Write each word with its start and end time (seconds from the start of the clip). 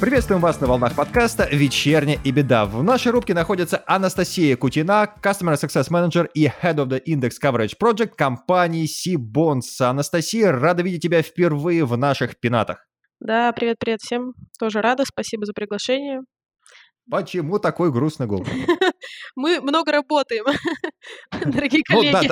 Приветствуем 0.00 0.40
вас 0.40 0.60
на 0.60 0.66
волнах 0.66 0.94
подкаста 0.94 1.48
«Вечерня 1.50 2.16
и 2.22 2.30
беда». 2.30 2.66
В 2.66 2.82
нашей 2.82 3.12
рубке 3.12 3.32
находится 3.32 3.82
Анастасия 3.86 4.56
Кутина, 4.56 5.12
Customer 5.22 5.54
Success 5.54 5.90
Manager 5.90 6.28
и 6.34 6.46
Head 6.46 6.76
of 6.76 6.88
the 6.88 7.02
Index 7.06 7.32
Coverage 7.42 7.74
Project 7.80 8.14
компании 8.16 8.86
Сибонс. 8.86 9.80
Анастасия, 9.80 10.52
рада 10.52 10.82
видеть 10.82 11.02
тебя 11.02 11.22
впервые 11.22 11.84
в 11.84 11.96
наших 11.96 12.38
пенатах. 12.38 12.86
Да, 13.20 13.52
привет-привет 13.52 14.00
всем. 14.02 14.34
Тоже 14.58 14.80
рада, 14.80 15.04
спасибо 15.06 15.44
за 15.46 15.52
приглашение. 15.54 16.20
Почему 17.10 17.58
такой 17.58 17.92
грустный 17.92 18.26
голос? 18.26 18.48
Мы 19.34 19.60
много 19.60 19.92
работаем, 19.92 20.44
дорогие 21.46 21.82
коллеги. 21.82 22.28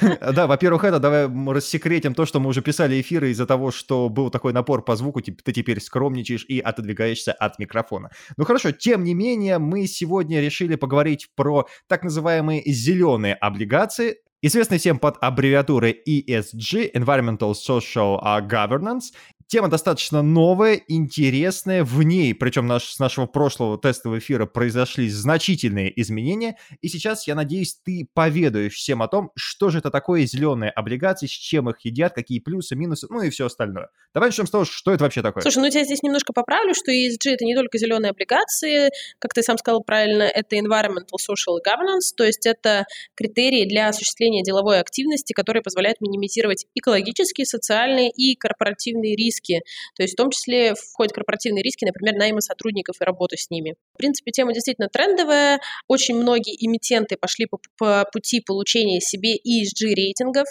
Да, 0.00 0.32
да 0.32 0.46
во-первых, 0.46 0.84
это 0.84 0.98
давай 0.98 1.28
рассекретим 1.52 2.14
то, 2.14 2.26
что 2.26 2.40
мы 2.40 2.48
уже 2.48 2.62
писали 2.62 3.00
эфиры 3.00 3.30
из-за 3.30 3.46
того, 3.46 3.70
что 3.70 4.08
был 4.08 4.30
такой 4.30 4.52
напор 4.52 4.84
по 4.84 4.96
звуку, 4.96 5.20
ты 5.20 5.52
теперь 5.52 5.80
скромничаешь 5.80 6.44
и 6.48 6.60
отодвигаешься 6.60 7.32
от 7.32 7.58
микрофона. 7.58 8.10
Ну 8.36 8.44
хорошо, 8.44 8.72
тем 8.72 9.04
не 9.04 9.14
менее, 9.14 9.58
мы 9.58 9.86
сегодня 9.86 10.40
решили 10.40 10.76
поговорить 10.76 11.28
про 11.34 11.66
так 11.88 12.02
называемые 12.02 12.62
зеленые 12.64 13.34
облигации, 13.34 14.18
известный 14.42 14.78
всем 14.78 14.98
под 14.98 15.16
аббревиатурой 15.22 16.02
ESG, 16.06 16.92
Environmental 16.94 17.54
Social 17.54 18.20
Governance, 18.46 19.12
Тема 19.54 19.68
достаточно 19.68 20.20
новая, 20.20 20.82
интересная. 20.88 21.84
В 21.84 22.02
ней, 22.02 22.34
причем 22.34 22.66
наш, 22.66 22.86
с 22.86 22.98
нашего 22.98 23.26
прошлого 23.26 23.78
тестового 23.78 24.18
эфира 24.18 24.46
произошли 24.46 25.08
значительные 25.08 25.92
изменения. 26.00 26.56
И 26.80 26.88
сейчас, 26.88 27.28
я 27.28 27.36
надеюсь, 27.36 27.78
ты 27.84 28.08
поведаешь 28.14 28.74
всем 28.74 29.00
о 29.00 29.06
том, 29.06 29.30
что 29.36 29.70
же 29.70 29.78
это 29.78 29.92
такое 29.92 30.26
зеленые 30.26 30.72
облигации, 30.72 31.26
с 31.26 31.30
чем 31.30 31.70
их 31.70 31.76
едят, 31.84 32.14
какие 32.14 32.40
плюсы, 32.40 32.74
минусы, 32.74 33.06
ну 33.08 33.22
и 33.22 33.30
все 33.30 33.46
остальное. 33.46 33.90
Давай 34.12 34.30
начнем 34.30 34.48
с 34.48 34.50
того, 34.50 34.64
что 34.64 34.90
это 34.90 35.04
вообще 35.04 35.22
такое. 35.22 35.42
Слушай, 35.42 35.58
ну 35.58 35.66
я 35.66 35.84
здесь 35.84 36.02
немножко 36.02 36.32
поправлю, 36.32 36.74
что 36.74 36.90
ESG 36.90 37.34
это 37.34 37.44
не 37.44 37.54
только 37.54 37.78
зеленые 37.78 38.10
облигации, 38.10 38.90
как 39.20 39.34
ты 39.34 39.44
сам 39.44 39.56
сказал 39.56 39.84
правильно, 39.84 40.24
это 40.24 40.56
Environmental 40.56 41.18
Social 41.20 41.58
Governance, 41.64 42.10
то 42.16 42.24
есть 42.24 42.44
это 42.44 42.86
критерии 43.14 43.68
для 43.68 43.86
осуществления 43.86 44.42
деловой 44.42 44.80
активности, 44.80 45.32
которые 45.32 45.62
позволяют 45.62 46.00
минимизировать 46.00 46.66
экологические, 46.74 47.46
социальные 47.46 48.10
и 48.10 48.34
корпоративные 48.34 49.14
риски 49.14 49.43
риски, 49.44 49.62
то 49.96 50.02
есть 50.02 50.14
в 50.14 50.16
том 50.16 50.30
числе 50.30 50.74
входят 50.74 51.12
корпоративные 51.12 51.62
риски, 51.62 51.84
например, 51.84 52.14
найма 52.16 52.40
сотрудников 52.40 52.96
и 53.00 53.04
работы 53.04 53.36
с 53.36 53.50
ними. 53.50 53.74
В 53.94 53.98
принципе, 53.98 54.30
тема 54.30 54.52
действительно 54.52 54.88
трендовая. 54.88 55.60
Очень 55.88 56.16
многие 56.16 56.54
эмитенты 56.64 57.16
пошли 57.16 57.46
по, 57.46 57.58
по 57.78 58.08
пути 58.12 58.40
получения 58.40 59.00
себе 59.00 59.36
ESG-рейтингов 59.36 60.46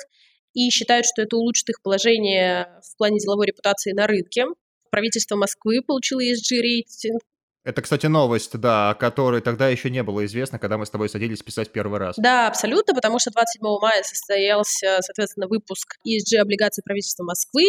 и 0.54 0.70
считают, 0.70 1.06
что 1.06 1.24
это 1.24 1.36
улучшит 1.38 1.70
их 1.70 1.82
положение 1.82 2.68
в 2.84 2.98
плане 2.98 3.20
деловой 3.20 3.48
репутации 3.48 3.92
на 3.94 4.08
рынке. 4.08 4.46
Правительство 4.92 5.36
Москвы 5.36 5.82
получило 5.82 6.22
ESG-рейтинг, 6.24 7.20
это, 7.66 7.82
кстати, 7.82 8.08
новость, 8.08 8.58
да, 8.60 8.90
о 8.90 8.94
которой 8.94 9.40
тогда 9.40 9.70
еще 9.70 9.90
не 9.90 10.04
было 10.04 10.26
известно, 10.26 10.60
когда 10.60 10.78
мы 10.78 10.86
с 10.86 10.90
тобой 10.90 11.08
садились 11.08 11.42
писать 11.42 11.72
первый 11.72 11.98
раз. 11.98 12.16
Да, 12.18 12.48
абсолютно, 12.48 12.94
потому 12.94 13.20
что 13.20 13.32
27 13.32 13.62
мая 13.82 14.04
состоялся, 14.04 14.98
соответственно, 15.00 15.48
выпуск 15.48 15.96
ESG 16.06 16.40
облигаций 16.40 16.84
правительства 16.84 17.24
Москвы 17.24 17.64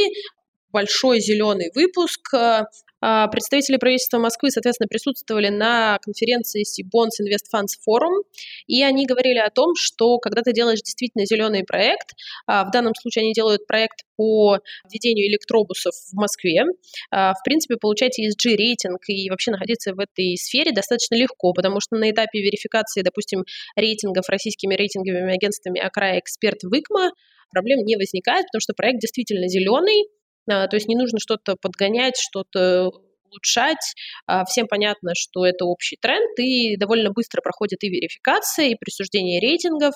большой 0.75 1.20
зеленый 1.20 1.70
выпуск. 1.75 2.34
Э, 2.34 2.64
а, 3.06 3.28
представители 3.28 3.77
правительства 3.77 4.19
Москвы, 4.19 4.50
соответственно, 4.50 4.89
присутствовали 4.89 5.50
на 5.50 5.98
конференции 6.03 6.64
Bonds 6.84 7.20
Invest 7.20 7.47
Funds 7.55 7.77
Forum, 7.86 8.25
и 8.66 8.83
они 8.83 9.05
говорили 9.05 9.39
о 9.39 9.50
том, 9.50 9.75
что 9.77 10.19
когда 10.19 10.41
ты 10.41 10.55
делаешь 10.55 10.81
действительно 10.81 11.27
зеленый 11.27 11.64
проект, 11.64 12.12
а, 12.47 12.64
в 12.64 12.70
данном 12.70 12.94
случае 12.98 13.25
они 13.25 13.34
делают 13.34 13.66
проект 13.66 14.05
по 14.16 14.58
введению 14.91 15.28
электробусов 15.28 15.92
в 15.94 16.14
Москве, 16.14 16.64
а, 17.10 17.34
в 17.34 17.43
принципе, 17.44 17.76
получать 17.76 18.19
ESG-рейтинг 18.19 19.00
и 19.09 19.28
вообще 19.28 19.50
находиться 19.50 19.93
в 19.94 20.00
этой 20.00 20.37
сфере 20.38 20.72
достаточно 20.72 21.15
легко, 21.15 21.53
потому 21.53 21.81
что 21.81 21.97
на 21.97 22.10
этапе 22.10 22.41
верификации, 22.41 23.03
допустим, 23.03 23.44
рейтингов 23.76 24.28
российскими 24.31 24.75
рейтинговыми 24.75 25.34
агентствами 25.34 25.78
Акрая 25.78 26.19
Эксперт 26.20 26.62
Выкма 26.62 27.10
проблем 27.53 27.81
не 27.84 27.97
возникает, 27.97 28.47
потому 28.47 28.62
что 28.62 28.72
проект 28.72 29.00
действительно 29.00 29.47
зеленый, 29.47 30.04
то 30.47 30.77
есть 30.77 30.88
не 30.88 30.97
нужно 30.97 31.19
что-то 31.19 31.56
подгонять, 31.60 32.16
что-то 32.19 32.91
улучшать. 33.34 33.94
А, 34.27 34.44
всем 34.44 34.66
понятно, 34.69 35.12
что 35.15 35.44
это 35.44 35.65
общий 35.65 35.97
тренд, 36.00 36.38
и 36.38 36.77
довольно 36.77 37.10
быстро 37.10 37.41
проходит 37.43 37.82
и 37.82 37.88
верификация, 37.88 38.66
и 38.69 38.77
присуждение 38.77 39.41
рейтингов. 39.41 39.94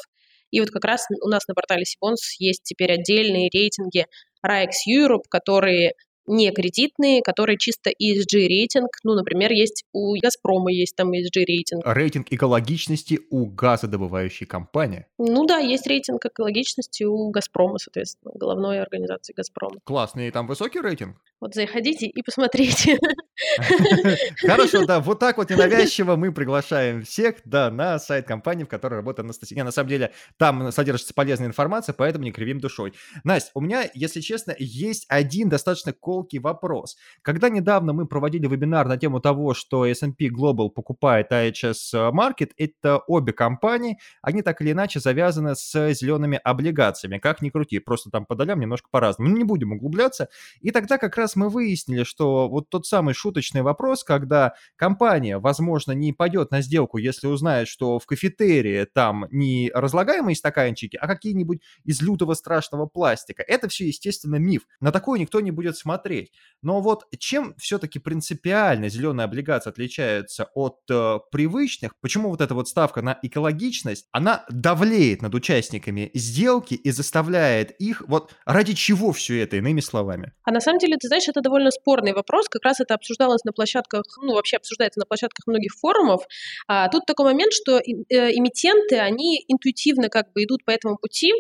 И 0.50 0.60
вот 0.60 0.70
как 0.70 0.84
раз 0.84 1.06
у 1.22 1.28
нас 1.28 1.46
на 1.46 1.54
портале 1.54 1.84
Сибонс 1.84 2.40
есть 2.40 2.62
теперь 2.64 2.92
отдельные 2.92 3.50
рейтинги 3.52 4.06
RAEX 4.44 4.70
Europe, 4.88 5.24
которые 5.28 5.92
не 6.28 6.50
кредитные, 6.52 7.22
которые 7.22 7.58
чисто 7.58 7.90
ESG-рейтинг. 7.90 8.88
Ну, 9.04 9.14
например, 9.14 9.52
есть 9.52 9.84
у 9.92 10.14
«Газпрома» 10.20 10.72
есть 10.72 10.94
там 10.94 11.12
ESG-рейтинг. 11.12 11.82
Рейтинг 11.84 12.26
экологичности 12.30 13.20
у 13.30 13.46
газодобывающей 13.46 14.46
компании? 14.46 15.06
Ну 15.18 15.46
да, 15.46 15.58
есть 15.58 15.86
рейтинг 15.86 16.24
экологичности 16.24 17.04
у 17.04 17.30
«Газпрома», 17.30 17.78
соответственно, 17.78 18.32
головной 18.34 18.80
организации 18.80 19.32
«Газпрома». 19.32 19.76
Классный, 19.84 20.30
там 20.30 20.46
высокий 20.46 20.80
рейтинг? 20.80 21.16
Вот 21.40 21.54
заходите 21.54 22.06
и 22.06 22.22
посмотрите. 22.22 22.98
Хорошо, 24.40 24.84
да, 24.84 24.98
вот 24.98 25.20
так 25.20 25.36
вот 25.36 25.50
ненавязчиво 25.50 26.16
мы 26.16 26.32
приглашаем 26.32 27.02
всех, 27.04 27.36
да, 27.44 27.70
на 27.70 27.98
сайт 28.00 28.26
компании, 28.26 28.64
в 28.64 28.68
которой 28.68 28.94
работает 28.94 29.26
Анастасия. 29.26 29.62
На 29.62 29.70
самом 29.70 29.88
деле, 29.88 30.12
там 30.36 30.72
содержится 30.72 31.14
полезная 31.14 31.46
информация, 31.46 31.92
поэтому 31.92 32.24
не 32.24 32.32
кривим 32.32 32.58
душой. 32.58 32.94
Настя, 33.22 33.52
у 33.54 33.60
меня, 33.60 33.88
если 33.94 34.20
честно, 34.20 34.54
есть 34.58 35.06
один 35.08 35.48
достаточно 35.48 35.92
колкий 35.92 36.40
вопрос. 36.40 36.96
Когда 37.22 37.48
недавно 37.48 37.92
мы 37.92 38.06
проводили 38.06 38.48
вебинар 38.48 38.88
на 38.88 38.96
тему 38.96 39.20
того, 39.20 39.54
что 39.54 39.86
S&P 39.86 40.26
Global 40.26 40.70
покупает 40.70 41.30
IHS 41.30 42.10
Market, 42.12 42.50
это 42.56 42.98
обе 43.06 43.32
компании, 43.32 43.98
они 44.22 44.42
так 44.42 44.60
или 44.60 44.72
иначе 44.72 44.98
завязаны 44.98 45.54
с 45.54 45.92
зелеными 45.92 46.40
облигациями, 46.42 47.18
как 47.18 47.42
ни 47.42 47.50
крути, 47.50 47.78
просто 47.78 48.10
там 48.10 48.26
по 48.26 48.34
долям 48.34 48.58
немножко 48.58 48.88
по-разному. 48.90 49.30
Не 49.30 49.44
будем 49.44 49.72
углубляться. 49.72 50.28
И 50.60 50.72
тогда 50.72 50.98
как 50.98 51.16
раз 51.16 51.27
раз 51.28 51.36
мы 51.36 51.50
выяснили, 51.50 52.04
что 52.04 52.48
вот 52.48 52.70
тот 52.70 52.86
самый 52.86 53.12
шуточный 53.12 53.60
вопрос, 53.60 54.02
когда 54.02 54.54
компания, 54.76 55.38
возможно, 55.38 55.92
не 55.92 56.14
пойдет 56.14 56.50
на 56.50 56.62
сделку, 56.62 56.96
если 56.96 57.26
узнает, 57.26 57.68
что 57.68 57.98
в 57.98 58.06
кафетерии 58.06 58.86
там 58.94 59.26
не 59.30 59.70
разлагаемые 59.74 60.34
стаканчики, 60.34 60.96
а 60.96 61.06
какие-нибудь 61.06 61.60
из 61.84 62.00
лютого 62.00 62.32
страшного 62.32 62.86
пластика. 62.86 63.42
Это 63.42 63.68
все, 63.68 63.86
естественно, 63.86 64.36
миф. 64.36 64.62
На 64.80 64.90
такое 64.90 65.20
никто 65.20 65.40
не 65.40 65.50
будет 65.50 65.76
смотреть. 65.76 66.32
Но 66.62 66.80
вот 66.80 67.04
чем 67.18 67.54
все-таки 67.58 67.98
принципиально 67.98 68.88
зеленые 68.88 69.26
облигации 69.26 69.68
отличаются 69.68 70.48
от 70.54 70.78
э, 70.90 71.18
привычных, 71.30 71.92
почему 72.00 72.30
вот 72.30 72.40
эта 72.40 72.54
вот 72.54 72.68
ставка 72.68 73.02
на 73.02 73.18
экологичность, 73.22 74.06
она 74.12 74.46
давлеет 74.50 75.20
над 75.20 75.34
участниками 75.34 76.10
сделки 76.14 76.74
и 76.74 76.90
заставляет 76.90 77.72
их, 77.72 78.02
вот 78.08 78.34
ради 78.46 78.72
чего 78.72 79.12
все 79.12 79.42
это, 79.42 79.56
иными 79.56 79.80
словами? 79.80 80.32
А 80.44 80.52
на 80.52 80.60
самом 80.60 80.78
деле, 80.78 80.96
ты 80.96 81.08
знаешь, 81.08 81.17
знаешь, 81.18 81.28
это 81.28 81.40
довольно 81.40 81.70
спорный 81.70 82.12
вопрос. 82.12 82.48
Как 82.48 82.64
раз 82.64 82.80
это 82.80 82.94
обсуждалось 82.94 83.44
на 83.44 83.52
площадках, 83.52 84.04
ну, 84.22 84.34
вообще 84.34 84.56
обсуждается 84.56 85.00
на 85.00 85.06
площадках 85.06 85.46
многих 85.46 85.72
форумов. 85.74 86.22
А, 86.66 86.88
тут 86.88 87.06
такой 87.06 87.26
момент, 87.26 87.52
что 87.52 87.78
эмитенты, 87.78 88.98
они 88.98 89.44
интуитивно 89.48 90.08
как 90.08 90.32
бы 90.32 90.44
идут 90.44 90.64
по 90.64 90.70
этому 90.70 90.96
пути. 90.96 91.32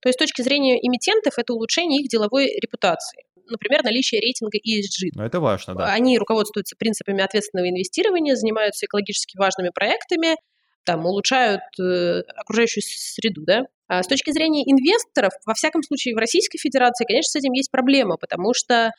То 0.00 0.08
есть 0.08 0.18
с 0.18 0.22
точки 0.22 0.42
зрения 0.42 0.78
эмитентов 0.78 1.38
это 1.38 1.52
улучшение 1.54 2.02
их 2.02 2.08
деловой 2.08 2.46
репутации 2.60 3.24
например, 3.50 3.82
наличие 3.82 4.20
рейтинга 4.20 4.56
ESG. 4.56 5.10
Но 5.14 5.26
это 5.26 5.40
важно, 5.40 5.74
да. 5.74 5.92
Они 5.92 6.16
руководствуются 6.16 6.76
принципами 6.76 7.22
ответственного 7.22 7.68
инвестирования, 7.68 8.34
занимаются 8.34 8.86
экологически 8.86 9.36
важными 9.36 9.70
проектами, 9.74 10.36
там, 10.84 11.04
улучшают 11.04 11.60
э, 11.78 12.22
окружающую 12.36 12.82
среду, 12.82 13.42
да. 13.44 13.66
А 13.88 14.02
с 14.02 14.06
точки 14.06 14.30
зрения 14.30 14.62
инвесторов, 14.62 15.32
во 15.44 15.54
всяком 15.54 15.82
случае, 15.82 16.14
в 16.14 16.18
Российской 16.18 16.58
Федерации, 16.58 17.04
конечно, 17.04 17.30
с 17.30 17.36
этим 17.36 17.52
есть 17.52 17.70
проблема, 17.70 18.16
потому 18.16 18.54
что 18.54 18.90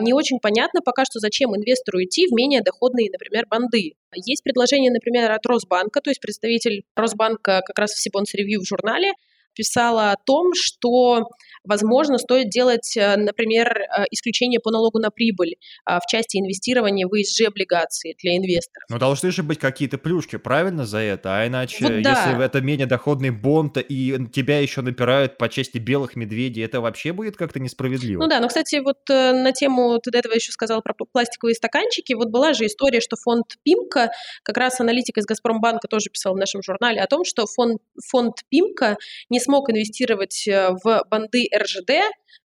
не 0.00 0.12
очень 0.12 0.38
понятно 0.40 0.80
пока 0.80 1.04
что, 1.04 1.18
зачем 1.20 1.54
инвестору 1.54 2.02
идти 2.02 2.26
в 2.26 2.32
менее 2.32 2.62
доходные, 2.62 3.10
например, 3.10 3.46
банды. 3.48 3.94
Есть 4.14 4.42
предложение, 4.42 4.90
например, 4.90 5.30
от 5.30 5.44
Росбанка, 5.46 6.00
то 6.00 6.10
есть 6.10 6.20
представитель 6.20 6.84
Росбанка 6.96 7.62
как 7.64 7.78
раз 7.78 7.92
в 7.92 8.00
Сибонс 8.00 8.32
Ревью 8.34 8.60
в 8.60 8.66
журнале 8.66 9.12
писала 9.54 10.12
о 10.12 10.16
том, 10.16 10.52
что 10.54 11.28
возможно, 11.64 12.18
стоит 12.18 12.50
делать, 12.50 12.96
э, 12.96 13.16
например, 13.16 13.78
э, 13.78 14.04
исключение 14.10 14.60
по 14.60 14.70
налогу 14.70 14.98
на 14.98 15.10
прибыль 15.10 15.56
а, 15.84 15.98
в 15.98 16.06
части 16.06 16.36
инвестирования 16.36 17.06
в 17.06 17.12
ESG-облигации 17.14 18.14
для 18.22 18.36
инвесторов. 18.36 18.86
Ну, 18.90 18.98
должны 18.98 19.30
же 19.30 19.42
быть 19.42 19.58
какие-то 19.58 19.98
плюшки, 19.98 20.36
правильно, 20.36 20.84
за 20.84 20.98
это? 20.98 21.38
А 21.38 21.46
иначе, 21.46 21.84
вот 21.84 22.02
да. 22.02 22.10
если 22.10 22.44
это 22.44 22.60
менее 22.60 22.86
доходный 22.86 23.30
бонд, 23.30 23.78
и 23.78 24.16
тебя 24.32 24.58
еще 24.60 24.82
напирают 24.82 25.38
по 25.38 25.48
части 25.48 25.78
белых 25.78 26.16
медведей, 26.16 26.64
это 26.64 26.80
вообще 26.80 27.12
будет 27.12 27.36
как-то 27.36 27.60
несправедливо. 27.60 28.22
Ну 28.22 28.28
да, 28.28 28.40
но, 28.40 28.48
кстати, 28.48 28.76
вот 28.76 28.98
э, 29.10 29.32
на 29.32 29.52
тему, 29.52 29.98
ты 29.98 30.10
до 30.10 30.18
этого 30.18 30.34
еще 30.34 30.52
сказал 30.52 30.82
про 30.82 30.94
пластиковые 30.94 31.54
стаканчики, 31.54 32.12
вот 32.12 32.28
была 32.28 32.52
же 32.52 32.66
история, 32.66 33.00
что 33.00 33.16
фонд 33.16 33.56
Пимка, 33.62 34.10
как 34.42 34.58
раз 34.58 34.80
аналитик 34.80 35.16
из 35.16 35.24
Газпромбанка 35.24 35.88
тоже 35.88 36.10
писал 36.10 36.34
в 36.34 36.38
нашем 36.38 36.62
журнале 36.62 37.00
о 37.00 37.06
том, 37.06 37.24
что 37.24 37.46
фонд, 37.46 37.80
фонд 38.10 38.34
Пимка 38.50 38.96
не 39.30 39.40
смог 39.44 39.70
инвестировать 39.70 40.44
в 40.46 41.04
банды 41.10 41.46
РЖД, 41.56 41.92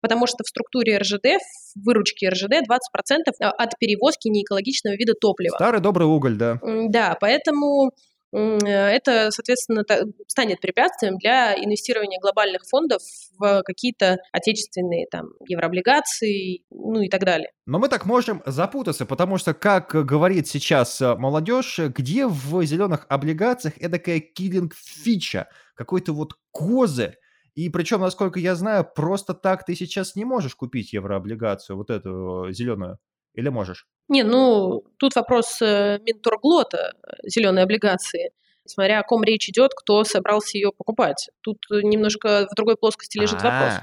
потому 0.01 0.27
что 0.27 0.43
в 0.43 0.47
структуре 0.47 0.97
РЖД, 0.97 1.25
в 1.75 1.85
выручке 1.85 2.29
РЖД 2.29 2.61
20% 2.67 3.33
а, 3.41 3.51
от 3.51 3.77
перевозки 3.79 4.27
неэкологичного 4.27 4.95
вида 4.95 5.13
топлива. 5.19 5.55
Старый 5.55 5.81
добрый 5.81 6.07
уголь, 6.07 6.35
да. 6.35 6.59
Да, 6.89 7.17
поэтому 7.19 7.91
это, 8.35 9.31
соответственно, 9.31 9.83
станет 10.27 10.59
препятствием 10.59 11.17
для 11.17 11.55
инвестирования 11.55 12.19
глобальных 12.19 12.63
фондов 12.69 13.01
в 13.37 13.63
какие-то 13.63 14.17
отечественные 14.31 15.07
там 15.09 15.27
еврооблигации, 15.47 16.63
ну 16.69 17.01
и 17.01 17.09
так 17.09 17.23
далее. 17.23 17.49
Но 17.65 17.79
мы 17.79 17.87
так 17.87 18.05
можем 18.05 18.41
запутаться, 18.45 19.05
потому 19.05 19.37
что, 19.37 19.53
как 19.53 19.91
говорит 20.05 20.47
сейчас 20.47 21.01
э, 21.01 21.15
молодежь, 21.15 21.79
где 21.79 22.27
в 22.27 22.63
зеленых 22.63 23.05
облигациях 23.09 23.77
эдакая 23.77 24.19
киллинг-фича, 24.19 25.47
какой-то 25.75 26.13
вот 26.13 26.33
козырь, 26.55 27.17
и 27.53 27.69
причем, 27.69 28.01
насколько 28.01 28.39
я 28.39 28.55
знаю, 28.55 28.87
просто 28.95 29.33
так 29.33 29.65
ты 29.65 29.75
сейчас 29.75 30.15
не 30.15 30.25
можешь 30.25 30.55
купить 30.55 30.93
еврооблигацию, 30.93 31.75
вот 31.75 31.89
эту 31.89 32.47
зеленую. 32.51 32.97
Или 33.33 33.49
можешь? 33.49 33.85
Не, 34.07 34.23
ну, 34.23 34.83
тут 34.97 35.15
вопрос 35.15 35.61
э, 35.61 35.99
Минторглота, 36.03 36.93
э, 37.03 37.27
зеленой 37.27 37.63
облигации. 37.63 38.31
Смотря 38.65 38.99
о 38.99 39.03
ком 39.03 39.23
речь 39.23 39.49
идет, 39.49 39.71
кто 39.75 40.03
собрался 40.05 40.57
ее 40.57 40.71
покупать. 40.71 41.29
Тут 41.41 41.57
немножко 41.69 42.47
в 42.49 42.55
другой 42.55 42.77
плоскости 42.77 43.17
лежит 43.17 43.41
А-а-а. 43.43 43.51
вопрос. 43.51 43.79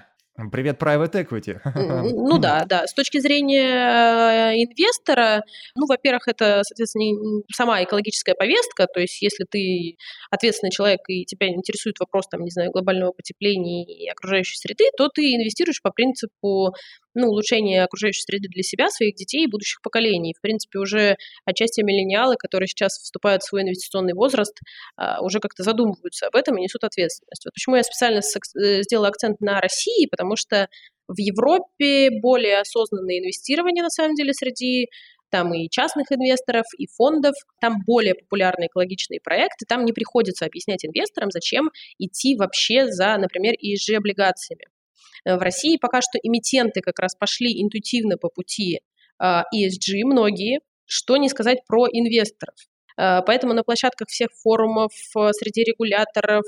Привет, 0.51 0.81
private 0.81 1.13
equity. 1.13 1.61
Ну 2.15 2.39
да, 2.39 2.65
да. 2.65 2.87
С 2.87 2.95
точки 2.95 3.19
зрения 3.21 4.53
э, 4.53 4.55
инвестора, 4.55 5.45
ну, 5.77 5.87
во-первых, 5.87 6.27
это, 6.27 6.63
соответственно, 6.65 7.43
сама 7.55 7.83
экологическая 7.83 8.35
повестка, 8.35 8.87
то 8.87 9.01
есть 9.01 9.21
если 9.21 9.45
ты 9.45 9.97
ответственный 10.31 10.71
человек 10.71 11.01
и 11.09 11.27
тебя 11.27 11.49
интересует 11.49 12.01
вопрос, 12.01 12.29
там, 12.29 12.41
не 12.43 12.51
знаю, 12.51 12.71
глобального 12.71 13.13
потепления 13.13 13.85
и 13.85 14.09
окружающей 14.09 14.57
среды, 14.57 14.85
то 14.97 15.09
ты 15.09 15.23
инвестируешь 15.35 15.83
по 15.83 15.91
принципу 15.91 16.75
ну, 17.15 17.29
улучшение 17.29 17.85
окружающей 17.85 18.23
среды 18.23 18.49
для 18.49 18.63
себя, 18.63 18.89
своих 18.89 19.15
детей 19.15 19.45
и 19.45 19.47
будущих 19.47 19.81
поколений. 19.83 20.35
В 20.37 20.41
принципе, 20.41 20.79
уже 20.79 21.17
отчасти 21.45 21.83
миллениалы, 21.83 22.37
которые 22.37 22.67
сейчас 22.67 22.99
вступают 22.99 23.43
в 23.43 23.49
свой 23.49 23.63
инвестиционный 23.63 24.15
возраст, 24.15 24.59
а, 24.97 25.23
уже 25.23 25.41
как-то 25.41 25.63
задумываются 25.63 26.27
об 26.27 26.37
этом 26.37 26.59
и 26.59 26.63
несут 26.63 26.85
ответственность. 26.85 27.45
Вот 27.45 27.53
почему 27.55 27.77
я 27.77 27.83
специально 27.83 28.21
э, 28.21 28.83
сделала 28.83 29.09
акцент 29.09 29.41
на 29.41 29.61
России, 29.61 30.07
потому 30.11 30.37
что 30.37 30.69
в 31.09 31.19
Европе 31.19 32.11
более 32.21 32.61
осознанное 32.61 33.19
инвестирование, 33.19 33.83
на 33.83 33.91
самом 33.91 34.15
деле, 34.15 34.33
среди 34.33 34.89
там 35.31 35.53
и 35.55 35.69
частных 35.71 36.13
инвесторов, 36.13 36.67
и 36.79 36.87
фондов, 36.87 37.35
там 37.61 37.77
более 37.87 38.15
популярные 38.15 38.69
экологичные 38.69 39.19
проекты, 39.21 39.65
там 39.67 39.85
не 39.85 39.93
приходится 39.93 40.45
объяснять 40.45 40.85
инвесторам, 40.85 41.31
зачем 41.31 41.71
идти 41.99 42.37
вообще 42.37 42.87
за, 42.87 43.17
например, 43.17 43.55
ESG-облигациями. 43.55 44.67
Э, 45.25 45.37
в 45.37 45.41
России 45.41 45.77
пока 45.77 46.01
что 46.01 46.19
эмитенты 46.23 46.81
как 46.81 46.99
раз 46.99 47.15
пошли 47.15 47.63
интуитивно 47.63 48.17
по 48.17 48.29
пути 48.29 48.81
а, 49.19 49.45
ESG, 49.55 50.05
многие, 50.05 50.61
что 50.85 51.17
не 51.17 51.29
сказать 51.29 51.59
про 51.67 51.87
инвесторов. 51.87 52.57
Э, 52.99 53.21
поэтому 53.25 53.55
на 53.55 53.63
площадках 53.63 54.09
всех 54.09 54.31
форумов, 54.43 54.93
э, 55.17 55.31
среди 55.33 55.63
регуляторов, 55.65 56.45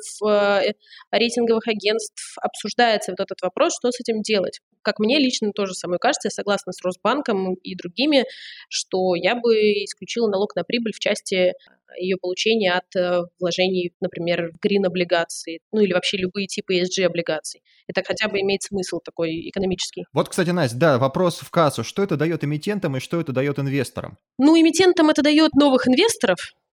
рейтинговых 1.10 1.68
агентств 1.68 2.36
обсуждается 2.40 3.12
вот 3.12 3.20
этот 3.20 3.40
вопрос, 3.42 3.76
что 3.76 3.90
с 3.90 4.00
этим 4.00 4.22
делать. 4.22 4.60
Как 4.82 4.98
мне 4.98 5.18
лично 5.18 5.52
тоже 5.52 5.74
самое 5.74 5.98
кажется, 5.98 6.28
я 6.28 6.30
согласна 6.30 6.72
с 6.72 6.82
Росбанком 6.82 7.54
и 7.54 7.74
другими, 7.74 8.24
что 8.68 9.14
я 9.14 9.34
бы 9.34 9.54
исключила 9.84 10.28
налог 10.28 10.54
на 10.56 10.64
прибыль 10.64 10.92
в 10.92 10.98
части 10.98 11.52
ее 11.98 12.16
получения 12.16 12.72
от 12.72 12.96
э, 12.96 13.22
вложений, 13.38 13.92
например, 14.00 14.52
в 14.52 14.60
грин-облигации, 14.60 15.60
ну 15.72 15.80
или 15.80 15.92
вообще 15.92 16.16
любые 16.16 16.46
типы 16.46 16.80
ESG-облигаций. 16.80 17.62
Это 17.86 18.02
хотя 18.04 18.28
бы 18.28 18.40
имеет 18.40 18.62
смысл 18.62 19.00
такой 19.04 19.48
экономический. 19.48 20.04
Вот, 20.12 20.28
кстати, 20.28 20.50
Настя, 20.50 20.76
да, 20.76 20.98
вопрос 20.98 21.40
в 21.40 21.50
кассу. 21.50 21.84
Что 21.84 22.02
это 22.02 22.16
дает 22.16 22.44
эмитентам 22.44 22.96
и 22.96 23.00
что 23.00 23.20
это 23.20 23.32
дает 23.32 23.58
инвесторам? 23.58 24.18
Ну, 24.38 24.58
эмитентам 24.58 25.10
это 25.10 25.22
дает 25.22 25.52
новых 25.54 25.88
инвесторов, 25.88 26.38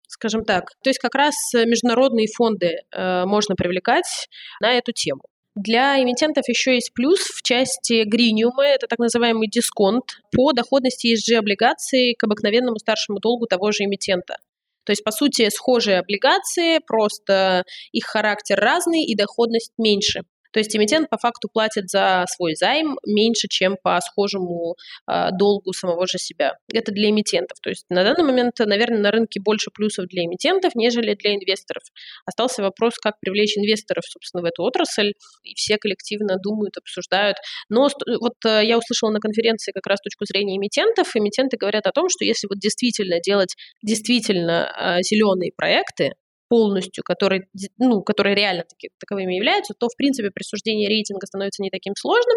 скажем 0.09 0.45
так. 0.45 0.71
То 0.83 0.91
есть 0.91 0.99
как 0.99 1.15
раз 1.15 1.35
международные 1.55 2.29
фонды 2.29 2.79
э, 2.91 3.25
можно 3.25 3.55
привлекать 3.55 4.29
на 4.61 4.73
эту 4.73 4.93
тему. 4.93 5.23
Для 5.55 6.03
эмитентов 6.03 6.49
еще 6.49 6.75
есть 6.75 6.93
плюс 6.95 7.21
в 7.21 7.43
части 7.43 8.03
гриниума, 8.05 8.65
это 8.65 8.89
так 8.89 8.99
называемый 8.99 9.49
дисконт 9.49 10.17
по 10.33 10.53
доходности 10.53 11.15
ESG-облигаций 11.15 12.15
к 12.19 12.25
обыкновенному 12.25 12.77
старшему 12.79 13.21
долгу 13.21 13.47
того 13.47 13.71
же 13.71 13.85
эмитента. 13.85 14.39
То 14.85 14.93
есть, 14.93 15.05
по 15.05 15.11
сути, 15.11 15.49
схожие 15.51 16.01
облигации, 16.01 16.81
просто 16.87 17.65
их 17.93 18.05
характер 18.05 18.59
разный 18.59 19.05
и 19.05 19.17
доходность 19.17 19.73
меньше. 19.79 20.21
То 20.55 20.61
есть 20.61 20.75
эмитент 20.77 21.11
по 21.11 21.19
факту 21.19 21.49
платит 21.53 21.91
за 21.91 22.25
свой 22.29 22.55
займ 22.55 22.97
меньше, 23.05 23.49
чем 23.49 23.77
по 23.83 23.99
схожему 24.01 24.77
э, 25.11 25.31
долгу 25.33 25.73
самого 25.73 26.07
же 26.07 26.19
себя. 26.19 26.53
Это 26.73 26.93
для 26.93 27.11
эмитентов. 27.11 27.59
То 27.61 27.71
есть 27.71 27.85
на 27.91 28.05
данный 28.05 28.23
момент, 28.23 28.53
наверное, 28.61 29.01
на 29.01 29.11
рынке 29.11 29.41
больше 29.41 29.71
плюсов 29.75 30.07
для 30.07 30.25
эмитентов, 30.25 30.77
нежели 30.77 31.15
для 31.15 31.35
инвесторов. 31.35 31.83
Остался 32.25 32.63
вопрос, 32.63 32.95
как 33.03 33.15
привлечь 33.21 33.59
инвесторов, 33.59 34.05
собственно, 34.07 34.43
в 34.43 34.45
эту 34.45 34.63
отрасль. 34.63 35.13
И 35.43 35.55
все 35.57 35.77
коллективно 35.77 36.37
думают, 36.41 36.77
обсуждают. 36.77 37.37
Но 37.69 37.89
вот 38.21 38.35
э, 38.47 38.65
я 38.65 38.79
услышала 38.79 39.11
на 39.11 39.19
конференции 39.19 39.73
как 39.73 39.89
раз 39.89 40.01
точку 40.01 40.25
зрения 40.25 40.57
эмитентов. 40.57 41.17
Эмитенты 41.17 41.57
говорят 41.57 41.89
о 41.89 41.91
том, 41.91 42.09
что 42.09 42.25
если 42.25 42.47
вот 42.47 42.61
действительно 42.61 43.19
делать 43.21 43.57
действительно 43.83 44.73
э, 44.79 45.03
зеленые 45.03 45.51
проекты, 45.57 46.13
полностью, 46.49 47.03
которые, 47.05 47.49
ну, 47.79 48.03
которые 48.03 48.35
реально 48.35 48.65
таки, 48.65 48.91
таковыми 48.99 49.35
являются, 49.35 49.75
то, 49.79 49.89
в 49.89 49.97
принципе, 49.97 50.31
присуждение 50.31 50.89
рейтинга 50.89 51.27
становится 51.27 51.63
не 51.63 51.71
таким 51.71 51.95
сложным. 51.97 52.37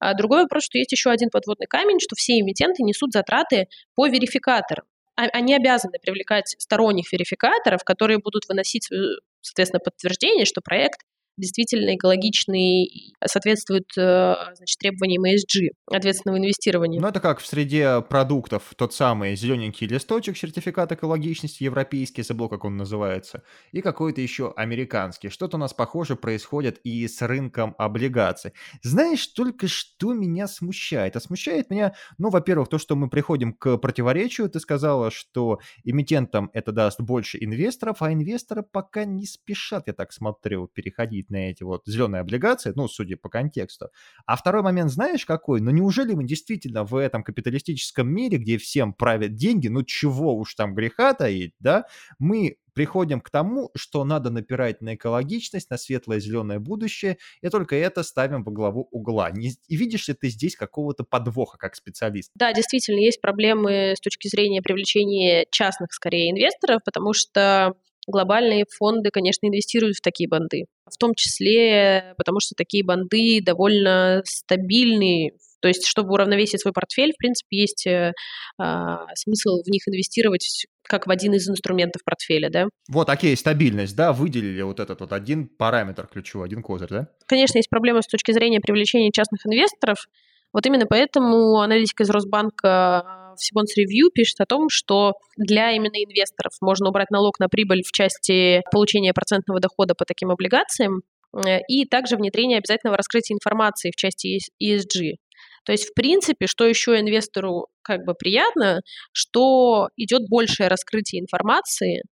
А 0.00 0.14
другой 0.14 0.42
вопрос, 0.42 0.64
что 0.64 0.78
есть 0.78 0.92
еще 0.92 1.10
один 1.10 1.30
подводный 1.30 1.66
камень, 1.66 1.98
что 2.00 2.14
все 2.16 2.38
эмитенты 2.40 2.82
несут 2.82 3.12
затраты 3.12 3.68
по 3.94 4.06
верификаторам. 4.06 4.84
А, 5.16 5.24
они 5.32 5.54
обязаны 5.54 5.98
привлекать 6.00 6.54
сторонних 6.58 7.12
верификаторов, 7.12 7.82
которые 7.84 8.18
будут 8.18 8.48
выносить, 8.48 8.90
э, 8.92 8.94
соответственно, 9.40 9.80
подтверждение, 9.80 10.44
что 10.44 10.60
проект 10.60 11.00
действительно 11.38 11.94
экологичный, 11.94 13.14
соответствует 13.24 13.86
э, 13.96 14.34
значит, 14.54 14.78
требованиям 14.78 15.24
ESG, 15.24 15.68
ответственного 15.90 16.38
инвестирования. 16.38 17.00
Ну, 17.00 17.08
это 17.08 17.20
как 17.20 17.40
в 17.40 17.46
среде 17.46 18.02
продуктов 18.02 18.72
тот 18.76 18.92
самый 18.92 19.36
зелененький 19.36 19.86
листочек, 19.86 20.36
сертификат 20.36 20.92
экологичности 20.92 21.64
европейский, 21.64 22.22
забыл, 22.22 22.48
как 22.48 22.64
он 22.64 22.76
называется, 22.76 23.42
и 23.72 23.80
какой-то 23.80 24.20
еще 24.20 24.52
американский. 24.56 25.28
Что-то 25.28 25.56
у 25.56 25.60
нас 25.60 25.72
похоже 25.72 26.16
происходит 26.16 26.80
и 26.84 27.06
с 27.06 27.22
рынком 27.22 27.74
облигаций. 27.78 28.52
Знаешь, 28.82 29.26
только 29.28 29.68
что 29.68 30.12
меня 30.12 30.48
смущает? 30.48 31.16
А 31.16 31.20
смущает 31.20 31.70
меня, 31.70 31.94
ну, 32.18 32.30
во-первых, 32.30 32.68
то, 32.68 32.78
что 32.78 32.96
мы 32.96 33.08
приходим 33.08 33.52
к 33.52 33.76
противоречию. 33.78 34.50
Ты 34.50 34.60
сказала, 34.60 35.10
что 35.10 35.60
эмитентам 35.84 36.50
это 36.52 36.72
даст 36.72 37.00
больше 37.00 37.38
инвесторов, 37.40 38.02
а 38.02 38.12
инвесторы 38.12 38.62
пока 38.62 39.04
не 39.04 39.26
спешат, 39.26 39.86
я 39.86 39.92
так 39.92 40.12
смотрю, 40.12 40.66
переходить 40.68 41.27
на 41.30 41.50
эти 41.50 41.62
вот 41.62 41.82
зеленые 41.86 42.20
облигации, 42.20 42.72
ну, 42.74 42.88
судя 42.88 43.16
по 43.16 43.28
контексту. 43.28 43.88
А 44.26 44.36
второй 44.36 44.62
момент, 44.62 44.90
знаешь, 44.90 45.26
какой? 45.26 45.60
Ну, 45.60 45.70
неужели 45.70 46.14
мы 46.14 46.24
действительно 46.24 46.84
в 46.84 46.96
этом 46.96 47.22
капиталистическом 47.22 48.08
мире, 48.08 48.38
где 48.38 48.58
всем 48.58 48.92
правят 48.92 49.34
деньги, 49.34 49.68
ну, 49.68 49.82
чего 49.84 50.36
уж 50.36 50.54
там 50.54 50.74
греха 50.74 51.14
таить, 51.14 51.54
да, 51.58 51.86
мы 52.18 52.56
приходим 52.78 53.20
к 53.20 53.28
тому, 53.28 53.72
что 53.74 54.04
надо 54.04 54.30
напирать 54.30 54.80
на 54.80 54.94
экологичность, 54.94 55.68
на 55.68 55.76
светлое 55.76 56.20
зеленое 56.20 56.60
будущее, 56.60 57.18
и 57.42 57.48
только 57.48 57.74
это 57.74 58.04
ставим 58.04 58.44
во 58.44 58.52
главу 58.52 58.86
угла. 58.92 59.32
Не, 59.32 59.50
и 59.66 59.76
видишь 59.76 60.06
ли 60.06 60.14
ты 60.14 60.28
здесь 60.28 60.54
какого-то 60.54 61.02
подвоха 61.02 61.58
как 61.58 61.74
специалист? 61.74 62.30
Да, 62.36 62.52
действительно, 62.52 63.00
есть 63.00 63.20
проблемы 63.20 63.94
с 63.96 64.00
точки 64.00 64.28
зрения 64.28 64.62
привлечения 64.62 65.44
частных, 65.50 65.92
скорее, 65.92 66.30
инвесторов, 66.30 66.82
потому 66.84 67.14
что 67.14 67.74
глобальные 68.08 68.64
фонды, 68.78 69.10
конечно, 69.10 69.46
инвестируют 69.46 69.96
в 69.96 70.00
такие 70.00 70.28
банды. 70.28 70.64
В 70.90 70.96
том 70.98 71.14
числе 71.14 72.14
потому, 72.16 72.40
что 72.40 72.54
такие 72.56 72.84
банды 72.84 73.40
довольно 73.42 74.22
стабильные. 74.24 75.32
То 75.60 75.68
есть, 75.68 75.86
чтобы 75.86 76.12
уравновесить 76.12 76.60
свой 76.60 76.72
портфель, 76.72 77.12
в 77.12 77.16
принципе, 77.16 77.58
есть 77.58 77.86
э, 77.86 78.12
а, 78.58 79.06
смысл 79.14 79.62
в 79.64 79.68
них 79.68 79.82
инвестировать 79.88 80.66
как 80.84 81.06
в 81.06 81.10
один 81.10 81.34
из 81.34 81.48
инструментов 81.48 82.02
портфеля, 82.04 82.48
да. 82.48 82.68
Вот, 82.88 83.10
окей, 83.10 83.36
стабильность, 83.36 83.96
да, 83.96 84.12
выделили 84.12 84.62
вот 84.62 84.80
этот 84.80 85.00
вот 85.00 85.12
один 85.12 85.48
параметр 85.48 86.06
ключевой, 86.06 86.46
один 86.46 86.62
козырь, 86.62 86.88
да? 86.88 87.08
Конечно, 87.26 87.58
есть 87.58 87.68
проблемы 87.68 88.02
с 88.02 88.06
точки 88.06 88.32
зрения 88.32 88.60
привлечения 88.60 89.10
частных 89.10 89.44
инвесторов. 89.46 90.06
Вот 90.52 90.64
именно 90.64 90.86
поэтому 90.86 91.60
аналитик 91.60 92.00
из 92.00 92.10
Росбанка 92.10 93.17
в 93.38 93.44
Сибонс 93.44 93.76
Ревью 93.76 94.10
пишет 94.12 94.40
о 94.40 94.46
том, 94.46 94.68
что 94.70 95.14
для 95.36 95.72
именно 95.72 95.96
инвесторов 95.96 96.52
можно 96.60 96.88
убрать 96.88 97.10
налог 97.10 97.38
на 97.38 97.48
прибыль 97.48 97.82
в 97.82 97.92
части 97.92 98.62
получения 98.70 99.12
процентного 99.12 99.60
дохода 99.60 99.94
по 99.94 100.04
таким 100.04 100.30
облигациям, 100.30 101.02
э, 101.46 101.60
и 101.68 101.84
также 101.84 102.16
внедрение 102.16 102.58
обязательного 102.58 102.96
раскрытия 102.96 103.34
информации 103.34 103.90
в 103.90 103.96
части 103.96 104.38
ESG. 104.62 105.16
То 105.64 105.72
есть, 105.72 105.90
в 105.90 105.94
принципе, 105.94 106.46
что 106.46 106.66
еще 106.66 106.98
инвестору 106.98 107.66
как 107.82 108.04
бы 108.04 108.14
приятно, 108.14 108.80
что 109.12 109.88
идет 109.96 110.22
большее 110.28 110.68
раскрытие 110.68 111.20
информации, 111.20 112.02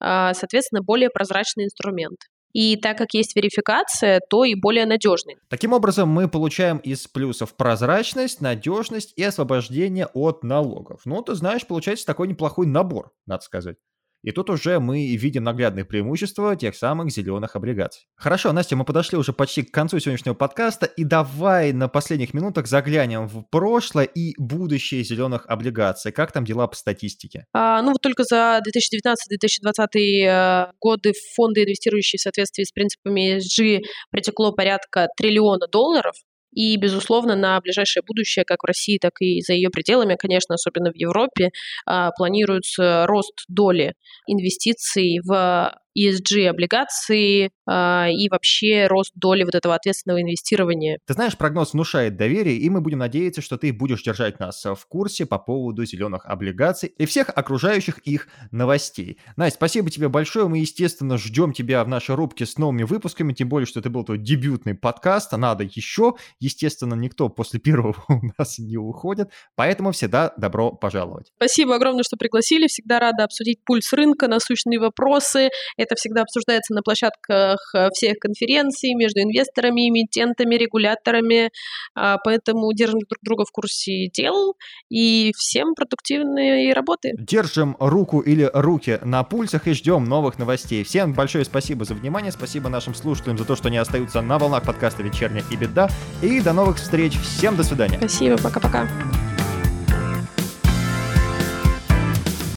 а, 0.00 0.34
соответственно, 0.34 0.82
более 0.82 1.10
прозрачный 1.10 1.64
инструмент. 1.64 2.18
И 2.54 2.76
так 2.76 2.96
как 2.96 3.12
есть 3.12 3.36
верификация, 3.36 4.20
то 4.30 4.44
и 4.44 4.54
более 4.54 4.86
надежный. 4.86 5.36
Таким 5.48 5.72
образом, 5.72 6.08
мы 6.08 6.28
получаем 6.28 6.78
из 6.78 7.06
плюсов 7.08 7.54
прозрачность, 7.54 8.40
надежность 8.40 9.12
и 9.16 9.24
освобождение 9.24 10.06
от 10.14 10.44
налогов. 10.44 11.02
Ну, 11.04 11.20
ты 11.20 11.34
знаешь, 11.34 11.66
получается 11.66 12.06
такой 12.06 12.28
неплохой 12.28 12.66
набор, 12.66 13.12
надо 13.26 13.42
сказать. 13.42 13.76
И 14.24 14.32
тут 14.32 14.48
уже 14.48 14.80
мы 14.80 15.14
видим 15.16 15.44
наглядные 15.44 15.84
преимущества 15.84 16.56
тех 16.56 16.74
самых 16.74 17.10
зеленых 17.10 17.56
облигаций. 17.56 18.06
Хорошо, 18.16 18.52
Настя, 18.52 18.74
мы 18.74 18.86
подошли 18.86 19.18
уже 19.18 19.34
почти 19.34 19.62
к 19.62 19.70
концу 19.70 19.98
сегодняшнего 19.98 20.32
подкаста, 20.32 20.86
и 20.86 21.04
давай 21.04 21.74
на 21.74 21.88
последних 21.88 22.32
минутах 22.32 22.66
заглянем 22.66 23.28
в 23.28 23.42
прошлое 23.50 24.06
и 24.06 24.32
будущее 24.38 25.04
зеленых 25.04 25.44
облигаций. 25.46 26.10
Как 26.10 26.32
там 26.32 26.46
дела 26.46 26.66
по 26.66 26.74
статистике? 26.74 27.44
А, 27.52 27.82
ну 27.82 27.90
вот 27.90 28.00
только 28.00 28.24
за 28.24 28.62
2019-2020 28.66 29.86
э, 29.94 30.72
годы 30.80 31.12
фонды, 31.36 31.64
инвестирующие 31.64 32.16
в 32.18 32.22
соответствии 32.22 32.64
с 32.64 32.72
принципами 32.72 33.36
ESG, 33.36 33.82
притекло 34.10 34.52
порядка 34.52 35.08
триллиона 35.18 35.66
долларов. 35.70 36.14
И, 36.54 36.76
безусловно, 36.76 37.36
на 37.36 37.60
ближайшее 37.60 38.02
будущее, 38.06 38.44
как 38.44 38.62
в 38.62 38.66
России, 38.66 38.98
так 38.98 39.12
и 39.20 39.40
за 39.40 39.54
ее 39.54 39.70
пределами, 39.70 40.16
конечно, 40.16 40.54
особенно 40.54 40.90
в 40.90 40.96
Европе, 40.96 41.50
а, 41.86 42.10
планируется 42.12 43.06
рост 43.06 43.44
доли 43.48 43.94
инвестиций 44.26 45.20
в 45.24 45.74
ESG-облигации 45.96 47.50
э, 47.68 48.12
и 48.12 48.28
вообще 48.28 48.86
рост 48.86 49.12
доли 49.14 49.44
вот 49.44 49.54
этого 49.54 49.74
ответственного 49.74 50.22
инвестирования. 50.22 50.98
Ты 51.06 51.14
знаешь, 51.14 51.36
прогноз 51.36 51.72
внушает 51.72 52.16
доверие, 52.16 52.56
и 52.56 52.70
мы 52.70 52.80
будем 52.80 52.98
надеяться, 52.98 53.42
что 53.42 53.56
ты 53.56 53.72
будешь 53.72 54.02
держать 54.02 54.40
нас 54.40 54.64
в 54.64 54.86
курсе 54.88 55.26
по 55.26 55.38
поводу 55.38 55.84
зеленых 55.84 56.26
облигаций 56.26 56.92
и 56.98 57.06
всех 57.06 57.30
окружающих 57.34 57.98
их 57.98 58.28
новостей. 58.50 59.18
Настя, 59.36 59.56
спасибо 59.56 59.90
тебе 59.90 60.08
большое. 60.08 60.48
Мы, 60.48 60.58
естественно, 60.58 61.18
ждем 61.18 61.52
тебя 61.52 61.84
в 61.84 61.88
нашей 61.88 62.14
рубке 62.14 62.46
с 62.46 62.58
новыми 62.58 62.82
выпусками, 62.82 63.32
тем 63.32 63.48
более, 63.48 63.66
что 63.66 63.80
это 63.80 63.90
был 63.90 64.04
твой 64.04 64.18
дебютный 64.18 64.74
подкаст, 64.74 65.32
а 65.32 65.36
надо 65.36 65.64
еще. 65.64 66.14
Естественно, 66.40 66.94
никто 66.94 67.28
после 67.28 67.60
первого 67.60 67.96
у 68.08 68.20
нас 68.38 68.58
не 68.58 68.76
уходит, 68.76 69.30
поэтому 69.56 69.92
всегда 69.92 70.32
добро 70.36 70.72
пожаловать. 70.72 71.32
Спасибо 71.36 71.76
огромное, 71.76 72.02
что 72.02 72.16
пригласили. 72.16 72.66
Всегда 72.66 72.98
рада 72.98 73.24
обсудить 73.24 73.64
пульс 73.64 73.92
рынка, 73.92 74.28
насущные 74.28 74.78
вопросы. 74.78 75.50
Это 75.84 75.96
всегда 75.96 76.22
обсуждается 76.22 76.72
на 76.74 76.82
площадках 76.82 77.58
э, 77.74 77.88
всех 77.92 78.18
конференций 78.18 78.94
между 78.94 79.20
инвесторами, 79.20 79.88
эмитентами, 79.88 80.54
регуляторами. 80.54 81.50
А, 81.94 82.18
поэтому 82.24 82.72
держим 82.72 83.00
друг 83.00 83.18
друга 83.22 83.44
в 83.44 83.52
курсе 83.52 84.08
дел 84.08 84.54
и 84.88 85.32
всем 85.36 85.74
продуктивной 85.74 86.72
работы. 86.72 87.12
Держим 87.18 87.76
руку 87.78 88.20
или 88.20 88.50
руки 88.52 88.98
на 89.02 89.22
пульсах 89.24 89.66
и 89.66 89.74
ждем 89.74 90.04
новых 90.04 90.38
новостей. 90.38 90.84
Всем 90.84 91.12
большое 91.12 91.44
спасибо 91.44 91.84
за 91.84 91.94
внимание, 91.94 92.32
спасибо 92.32 92.68
нашим 92.68 92.94
слушателям 92.94 93.36
за 93.36 93.44
то, 93.44 93.56
что 93.56 93.68
они 93.68 93.76
остаются 93.76 94.22
на 94.22 94.38
волнах 94.38 94.64
подкаста 94.64 95.02
«Вечерняя 95.02 95.44
и 95.50 95.56
беда». 95.56 95.88
И 96.22 96.40
до 96.40 96.52
новых 96.52 96.78
встреч. 96.78 97.18
Всем 97.20 97.56
до 97.56 97.62
свидания. 97.62 97.98
Спасибо, 97.98 98.38
пока-пока. 98.38 98.88